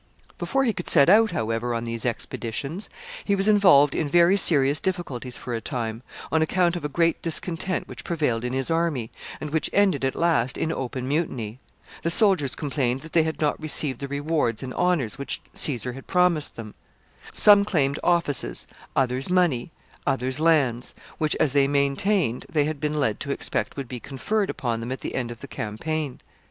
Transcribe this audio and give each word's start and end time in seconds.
]Before 0.39 0.63
he 0.63 0.73
could 0.73 0.89
set 0.89 1.09
out, 1.09 1.29
however, 1.29 1.75
on 1.75 1.83
these 1.83 2.07
expeditions, 2.07 2.89
he 3.23 3.35
was 3.35 3.47
involved 3.47 3.93
in 3.93 4.09
very 4.09 4.35
serious 4.35 4.79
difficulties 4.79 5.37
for 5.37 5.53
a 5.53 5.61
time, 5.61 6.01
on 6.31 6.41
account 6.41 6.75
of 6.75 6.83
a 6.83 6.89
great 6.89 7.21
discontent 7.21 7.87
which 7.87 8.03
prevailed 8.03 8.43
in 8.43 8.51
his 8.51 8.71
army, 8.71 9.11
and 9.39 9.51
which 9.51 9.69
ended 9.71 10.03
at 10.03 10.15
last 10.15 10.57
in 10.57 10.71
open 10.71 11.07
mutiny. 11.07 11.59
The 12.01 12.09
soldiers 12.09 12.55
complained 12.55 13.01
that 13.01 13.13
they 13.13 13.21
had 13.21 13.39
not 13.39 13.61
received 13.61 13.99
the 13.99 14.07
rewards 14.07 14.63
and 14.63 14.73
honors 14.73 15.19
which 15.19 15.39
Caesar 15.53 15.93
had 15.93 16.07
promised 16.07 16.55
them. 16.55 16.73
Some 17.31 17.63
claimed 17.63 17.99
offices, 18.03 18.65
others 18.95 19.29
money 19.29 19.71
others 20.07 20.39
lands, 20.39 20.95
which, 21.19 21.35
as 21.35 21.53
they 21.53 21.67
maintained, 21.67 22.47
they 22.49 22.63
had 22.65 22.79
been 22.79 22.99
led 22.99 23.19
to 23.19 23.31
expect 23.31 23.77
would 23.77 23.87
be 23.87 23.99
conferred 23.99 24.49
upon 24.49 24.79
them 24.79 24.91
at 24.91 25.01
the 25.01 25.13
end 25.13 25.29
of 25.29 25.41
the 25.41 25.47
campaign. 25.47 26.21